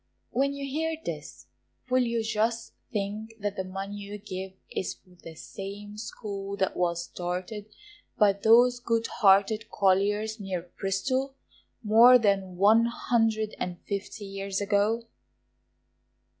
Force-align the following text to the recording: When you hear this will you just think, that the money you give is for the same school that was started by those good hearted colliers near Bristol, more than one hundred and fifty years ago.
When 0.31 0.53
you 0.55 0.65
hear 0.65 0.95
this 1.05 1.45
will 1.87 2.01
you 2.01 2.23
just 2.23 2.73
think, 2.91 3.35
that 3.39 3.55
the 3.55 3.63
money 3.63 3.97
you 3.97 4.17
give 4.17 4.53
is 4.71 4.95
for 4.95 5.11
the 5.21 5.35
same 5.35 5.95
school 5.95 6.57
that 6.57 6.75
was 6.75 7.03
started 7.03 7.67
by 8.17 8.33
those 8.33 8.79
good 8.79 9.05
hearted 9.19 9.69
colliers 9.69 10.39
near 10.39 10.71
Bristol, 10.79 11.35
more 11.83 12.17
than 12.17 12.55
one 12.57 12.85
hundred 12.85 13.55
and 13.59 13.79
fifty 13.87 14.25
years 14.25 14.59
ago. 14.59 15.05